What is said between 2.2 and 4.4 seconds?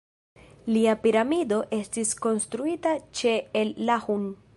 konstruita ĉe El-Lahun.